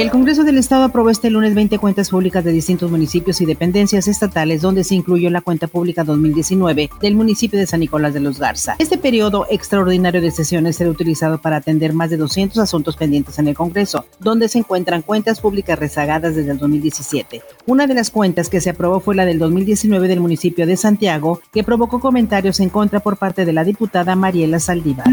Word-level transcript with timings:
El 0.00 0.10
Congreso 0.10 0.44
del 0.44 0.56
Estado 0.56 0.84
aprobó 0.84 1.10
este 1.10 1.28
lunes 1.28 1.54
20 1.54 1.78
cuentas 1.78 2.08
públicas 2.08 2.42
de 2.42 2.52
distintos 2.52 2.90
municipios 2.90 3.38
y 3.42 3.44
dependencias 3.44 4.08
estatales, 4.08 4.62
donde 4.62 4.82
se 4.82 4.94
incluyó 4.94 5.28
la 5.28 5.42
cuenta 5.42 5.66
pública 5.66 6.04
2019 6.04 6.88
del 7.02 7.14
municipio 7.14 7.58
de 7.58 7.66
San 7.66 7.80
Nicolás 7.80 8.14
de 8.14 8.20
los 8.20 8.38
Garza. 8.38 8.76
Este 8.78 8.96
periodo 8.96 9.46
extraordinario 9.50 10.22
de 10.22 10.30
sesiones 10.30 10.76
será 10.76 10.88
utilizado 10.88 11.36
para 11.36 11.56
atender 11.56 11.92
más 11.92 12.08
de 12.08 12.16
200 12.16 12.56
asuntos 12.56 12.96
pendientes 12.96 13.38
en 13.38 13.48
el 13.48 13.54
Congreso, 13.54 14.06
donde 14.20 14.48
se 14.48 14.60
encuentran 14.60 15.02
cuentas 15.02 15.38
públicas 15.38 15.78
rezagadas 15.78 16.34
desde 16.34 16.52
el 16.52 16.56
2017. 16.56 17.42
Una 17.66 17.86
de 17.86 17.92
las 17.92 18.10
cuentas 18.10 18.48
que 18.48 18.62
se 18.62 18.70
aprobó 18.70 19.00
fue 19.00 19.14
la 19.14 19.26
del 19.26 19.38
2019 19.38 20.08
del 20.08 20.20
municipio 20.20 20.66
de 20.66 20.78
Santiago, 20.78 21.42
que 21.52 21.62
provocó 21.62 22.00
comentarios 22.00 22.58
en 22.60 22.70
contra 22.70 23.00
por 23.00 23.18
parte 23.18 23.44
de 23.44 23.52
la 23.52 23.64
diputada 23.64 24.16
Mariela 24.16 24.60
Saldívar. 24.60 25.10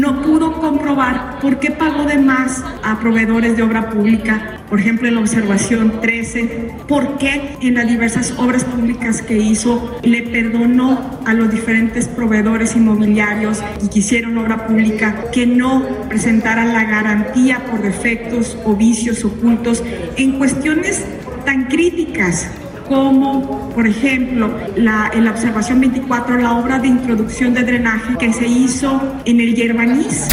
Por 1.40 1.58
qué 1.58 1.70
pagó 1.70 2.04
de 2.04 2.18
más 2.18 2.64
a 2.82 2.98
proveedores 2.98 3.56
de 3.56 3.62
obra 3.62 3.90
pública 3.90 4.58
por 4.68 4.80
ejemplo, 4.80 5.08
en 5.08 5.14
la 5.14 5.20
observación 5.20 6.00
13, 6.00 6.72
por 6.86 7.16
qué 7.16 7.56
en 7.62 7.74
las 7.74 7.88
diversas 7.88 8.34
obras 8.36 8.64
públicas 8.64 9.22
que 9.22 9.38
hizo 9.38 9.98
le 10.02 10.22
perdonó 10.22 11.20
a 11.24 11.32
los 11.32 11.50
diferentes 11.50 12.06
proveedores 12.06 12.76
inmobiliarios 12.76 13.62
que 13.90 14.00
hicieron 14.00 14.36
obra 14.36 14.66
pública 14.66 15.30
que 15.32 15.46
no 15.46 15.82
presentaran 16.08 16.74
la 16.74 16.84
garantía 16.84 17.64
por 17.64 17.80
defectos 17.80 18.58
o 18.64 18.74
vicios 18.76 19.24
ocultos 19.24 19.82
en 20.16 20.32
cuestiones 20.38 21.02
tan 21.46 21.64
críticas 21.66 22.50
como, 22.86 23.70
por 23.70 23.86
ejemplo, 23.86 24.50
la, 24.76 25.10
en 25.14 25.24
la 25.24 25.30
observación 25.30 25.80
24, 25.80 26.38
la 26.38 26.58
obra 26.58 26.78
de 26.78 26.88
introducción 26.88 27.54
de 27.54 27.62
drenaje 27.62 28.16
que 28.18 28.32
se 28.32 28.46
hizo 28.46 29.20
en 29.24 29.40
el 29.40 29.54
Yerbanís. 29.54 30.26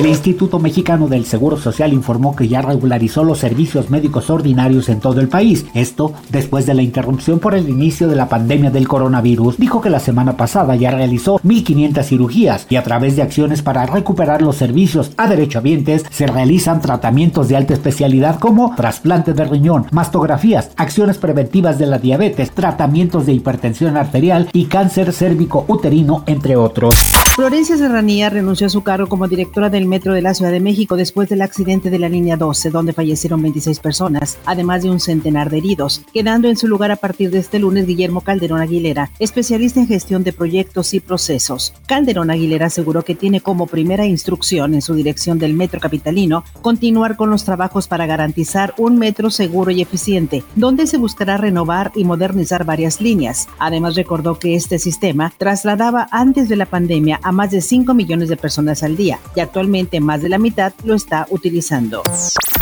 El 0.00 0.06
Instituto 0.06 0.58
Mexicano 0.58 1.06
del 1.06 1.26
Seguro 1.26 1.58
Social 1.58 1.92
informó 1.92 2.34
que 2.34 2.48
ya 2.48 2.62
regularizó 2.62 3.24
los 3.24 3.38
servicios 3.38 3.90
médicos 3.90 4.30
ordinarios 4.30 4.88
en 4.88 5.00
todo 5.00 5.20
el 5.20 5.28
país. 5.28 5.66
Esto 5.74 6.14
después 6.30 6.64
de 6.64 6.72
la 6.72 6.82
interrupción 6.82 7.38
por 7.38 7.54
el 7.54 7.68
inicio 7.68 8.08
de 8.08 8.16
la 8.16 8.28
pandemia 8.28 8.70
del 8.70 8.88
coronavirus. 8.88 9.58
Dijo 9.58 9.82
que 9.82 9.90
la 9.90 10.00
semana 10.00 10.36
pasada 10.36 10.76
ya 10.76 10.90
realizó 10.90 11.38
1.500 11.40 12.04
cirugías 12.04 12.66
y 12.70 12.76
a 12.76 12.82
través 12.82 13.16
de 13.16 13.22
acciones 13.22 13.60
para 13.60 13.84
recuperar 13.84 14.40
los 14.40 14.56
servicios 14.56 15.12
a 15.18 15.28
derechohabientes 15.28 16.04
se 16.10 16.26
realizan 16.26 16.80
tratamientos 16.80 17.48
de 17.48 17.56
alta 17.56 17.74
especialidad 17.74 18.40
como 18.40 18.74
trasplante 18.74 19.34
de 19.34 19.44
riñón, 19.44 19.86
mastografías, 19.92 20.70
acciones 20.76 21.18
preventivas 21.18 21.78
de 21.78 21.86
la 21.86 21.98
diabetes, 21.98 22.50
tratamientos 22.50 23.26
de 23.26 23.34
hipertensión 23.34 23.98
arterial 23.98 24.48
y 24.54 24.64
cáncer 24.64 25.12
cérvico 25.12 25.66
uterino, 25.68 26.24
entre 26.26 26.56
otros. 26.56 26.94
Florencia 27.34 27.78
Serranía 27.78 28.28
renunció 28.28 28.66
a 28.66 28.70
su 28.70 28.82
cargo 28.82 29.08
como 29.08 29.26
directora 29.26 29.70
del 29.70 29.86
Metro 29.86 30.12
de 30.12 30.20
la 30.20 30.34
Ciudad 30.34 30.52
de 30.52 30.60
México 30.60 30.96
después 30.96 31.30
del 31.30 31.40
accidente 31.40 31.88
de 31.88 31.98
la 31.98 32.10
línea 32.10 32.36
12, 32.36 32.68
donde 32.68 32.92
fallecieron 32.92 33.40
26 33.40 33.80
personas, 33.80 34.36
además 34.44 34.82
de 34.82 34.90
un 34.90 35.00
centenar 35.00 35.48
de 35.48 35.56
heridos, 35.56 36.02
quedando 36.12 36.50
en 36.50 36.58
su 36.58 36.68
lugar 36.68 36.90
a 36.90 36.96
partir 36.96 37.30
de 37.30 37.38
este 37.38 37.58
lunes 37.58 37.86
Guillermo 37.86 38.20
Calderón 38.20 38.60
Aguilera, 38.60 39.10
especialista 39.18 39.80
en 39.80 39.86
gestión 39.86 40.24
de 40.24 40.34
proyectos 40.34 40.92
y 40.92 41.00
procesos. 41.00 41.72
Calderón 41.86 42.30
Aguilera 42.30 42.66
aseguró 42.66 43.02
que 43.02 43.14
tiene 43.14 43.40
como 43.40 43.66
primera 43.66 44.04
instrucción 44.04 44.74
en 44.74 44.82
su 44.82 44.92
dirección 44.92 45.38
del 45.38 45.54
Metro 45.54 45.80
Capitalino 45.80 46.44
continuar 46.60 47.16
con 47.16 47.30
los 47.30 47.46
trabajos 47.46 47.88
para 47.88 48.04
garantizar 48.04 48.74
un 48.76 48.98
metro 48.98 49.30
seguro 49.30 49.70
y 49.70 49.80
eficiente, 49.80 50.44
donde 50.54 50.86
se 50.86 50.98
buscará 50.98 51.38
renovar 51.38 51.92
y 51.94 52.04
modernizar 52.04 52.66
varias 52.66 53.00
líneas. 53.00 53.48
Además 53.58 53.94
recordó 53.94 54.38
que 54.38 54.54
este 54.54 54.78
sistema 54.78 55.32
trasladaba 55.38 56.08
antes 56.10 56.50
de 56.50 56.56
la 56.56 56.66
pandemia 56.66 57.20
a 57.22 57.32
más 57.32 57.50
de 57.50 57.60
5 57.60 57.94
millones 57.94 58.28
de 58.28 58.36
personas 58.36 58.82
al 58.82 58.96
día 58.96 59.18
y 59.34 59.40
actualmente 59.40 60.00
más 60.00 60.22
de 60.22 60.28
la 60.28 60.38
mitad 60.38 60.72
lo 60.84 60.94
está 60.94 61.26
utilizando. 61.30 62.02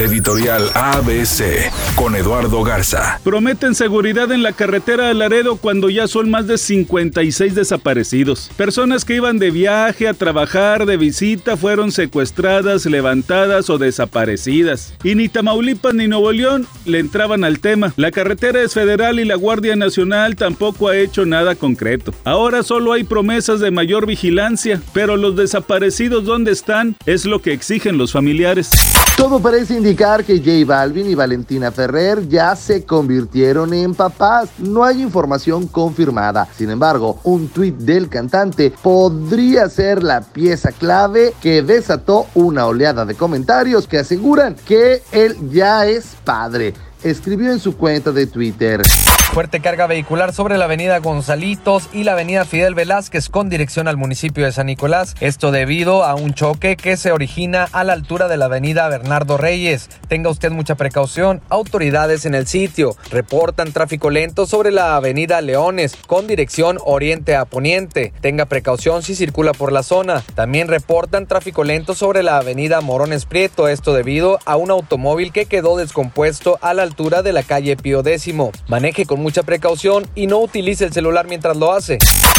Editorial 0.01 0.71
ABC 0.73 1.71
con 1.95 2.17
Eduardo 2.17 2.63
Garza. 2.63 3.21
Prometen 3.23 3.75
seguridad 3.75 4.33
en 4.33 4.43
la 4.43 4.53
carretera 4.53 5.09
de 5.09 5.15
Laredo 5.15 5.57
cuando 5.57 5.91
ya 5.91 6.09
son 6.09 6.31
más 6.31 6.47
de 6.47 6.57
56 6.57 7.55
desaparecidos. 7.55 8.51
Personas 8.57 9.05
que 9.05 9.17
iban 9.17 9.39
de 9.39 9.51
viaje 9.51 10.09
a 10.09 10.15
trabajar, 10.15 10.87
de 10.87 10.97
visita, 10.97 11.59
fueron 11.59 11.93
secuestradas, 11.93 12.87
levantadas 12.87 13.69
o 13.69 13.77
desaparecidas. 13.77 14.95
Y 15.05 15.17
ni 15.17 15.29
Tamaulipas 15.29 15.93
ni 15.93 16.09
Nuevo 16.09 16.33
León 16.33 16.67
le 16.87 16.99
entraban 16.99 17.45
al 17.45 17.61
tema. 17.61 17.93
La 17.97 18.11
carretera 18.11 18.63
es 18.63 18.73
federal 18.73 19.21
y 19.21 19.27
la 19.27 19.35
Guardia 19.35 19.77
Nacional 19.77 20.35
tampoco 20.35 20.89
ha 20.89 20.97
hecho 20.97 21.27
nada 21.27 21.57
concreto. 21.57 22.15
Ahora 22.25 22.63
solo 22.63 22.95
hay 22.95 23.05
promesas 23.05 23.61
de 23.61 23.71
mayor 23.71 24.07
vigilancia, 24.07 24.81
pero 24.95 25.19
los 25.19 25.37
desaparecidos 25.37 26.25
¿dónde 26.25 26.53
están? 26.53 26.97
Es 27.05 27.27
lo 27.27 27.43
que 27.43 27.53
exigen 27.53 27.99
los 27.99 28.13
familiares. 28.13 28.71
Todo 29.17 29.41
parece 29.41 29.77
que 29.97 30.39
J 30.39 30.65
Balvin 30.67 31.11
y 31.11 31.15
Valentina 31.17 31.73
Ferrer 31.73 32.29
ya 32.29 32.55
se 32.55 32.85
convirtieron 32.85 33.75
en 33.75 33.95
papás. 33.95 34.49
No 34.59 34.85
hay 34.85 35.03
información 35.03 35.67
confirmada. 35.67 36.47
Sin 36.57 36.71
embargo, 36.71 37.19
un 37.25 37.49
tuit 37.49 37.77
del 37.77 38.09
cantante 38.09 38.73
podría 38.83 39.69
ser 39.69 40.05
la 40.05 40.21
pieza 40.21 40.71
clave 40.71 41.35
que 41.43 41.63
desató 41.63 42.27
una 42.35 42.67
oleada 42.67 43.05
de 43.05 43.17
comentarios 43.17 43.89
que 43.89 43.99
aseguran 43.99 44.55
que 44.65 45.03
él 45.11 45.37
ya 45.51 45.87
es 45.87 46.15
padre. 46.25 46.75
Escribió 47.03 47.51
en 47.51 47.61
su 47.61 47.79
cuenta 47.79 48.13
de 48.13 48.27
Twitter. 48.27 48.83
Fuerte 49.33 49.61
carga 49.61 49.87
vehicular 49.87 50.35
sobre 50.35 50.59
la 50.59 50.65
avenida 50.65 50.99
Gonzalitos 50.99 51.89
y 51.93 52.03
la 52.03 52.13
avenida 52.13 52.45
Fidel 52.45 52.75
Velázquez 52.75 53.29
con 53.29 53.49
dirección 53.49 53.87
al 53.87 53.97
municipio 53.97 54.45
de 54.45 54.51
San 54.51 54.67
Nicolás. 54.67 55.15
Esto 55.21 55.53
debido 55.53 56.05
a 56.05 56.17
un 56.17 56.35
choque 56.35 56.77
que 56.77 56.97
se 56.97 57.13
origina 57.13 57.69
a 57.73 57.85
la 57.85 57.93
altura 57.93 58.27
de 58.27 58.37
la 58.37 58.47
avenida 58.47 58.89
Bernardo 58.89 59.39
Reyes. 59.39 59.89
Tenga 60.09 60.31
usted 60.31 60.51
mucha 60.51 60.75
precaución. 60.75 61.41
Autoridades 61.49 62.27
en 62.27 62.35
el 62.35 62.49
sitio 62.49 62.97
reportan 63.11 63.73
tráfico 63.73 64.11
lento 64.11 64.47
sobre 64.47 64.73
la 64.73 64.97
avenida 64.97 65.41
Leones 65.41 65.97
con 66.09 66.27
dirección 66.27 66.79
oriente 66.85 67.37
a 67.37 67.45
poniente. 67.45 68.13
Tenga 68.21 68.47
precaución 68.47 69.05
si 69.05 69.15
circula 69.15 69.53
por 69.53 69.71
la 69.71 69.85
zona. 69.85 70.25
También 70.35 70.67
reportan 70.67 71.27
tráfico 71.27 71.63
lento 71.63 71.95
sobre 71.95 72.25
la 72.25 72.39
avenida 72.39 72.81
Morones 72.81 73.27
Prieto. 73.27 73.69
Esto 73.69 73.95
debido 73.95 74.41
a 74.45 74.57
un 74.57 74.73
automóvil 74.73 75.33
que 75.33 75.47
quedó 75.47 75.77
descompuesto 75.77 76.59
a 76.61 76.75
la 76.75 76.90
altura 76.91 77.23
de 77.23 77.33
la 77.33 77.43
calle 77.45 77.77
Pío 77.77 78.01
X. 78.05 78.35
Maneje 78.69 79.07
con 79.07 79.23
mucha 79.23 79.43
precaución 79.43 80.07
y 80.15 80.27
no 80.27 80.41
utilice 80.41 80.85
el 80.85 80.93
celular 80.93 81.27
mientras 81.29 81.57
lo 81.57 81.73
hace. 81.73 81.99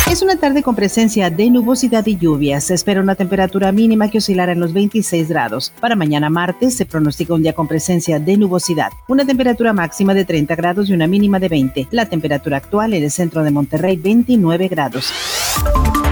Es 0.09 0.21
una 0.21 0.35
tarde 0.35 0.61
con 0.61 0.75
presencia 0.75 1.29
de 1.29 1.49
nubosidad 1.49 2.05
y 2.05 2.17
lluvias. 2.17 2.65
Se 2.65 2.73
espera 2.73 2.99
una 2.99 3.15
temperatura 3.15 3.71
mínima 3.71 4.09
que 4.09 4.17
oscilará 4.17 4.51
en 4.51 4.59
los 4.59 4.73
26 4.73 5.29
grados. 5.29 5.71
Para 5.79 5.95
mañana 5.95 6.29
martes 6.29 6.75
se 6.75 6.85
pronostica 6.85 7.33
un 7.33 7.43
día 7.43 7.53
con 7.53 7.67
presencia 7.67 8.19
de 8.19 8.35
nubosidad. 8.35 8.89
Una 9.07 9.25
temperatura 9.25 9.71
máxima 9.71 10.13
de 10.13 10.25
30 10.25 10.55
grados 10.55 10.89
y 10.89 10.93
una 10.93 11.07
mínima 11.07 11.39
de 11.39 11.47
20. 11.47 11.87
La 11.91 12.07
temperatura 12.07 12.57
actual 12.57 12.93
en 12.93 13.03
el 13.03 13.11
centro 13.11 13.43
de 13.43 13.51
Monterrey 13.51 13.95
29 13.95 14.67
grados. 14.67 15.13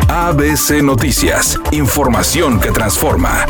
ABC 0.07 0.81
Noticias. 0.81 1.59
Información 1.71 2.59
que 2.59 2.71
transforma. 2.71 3.45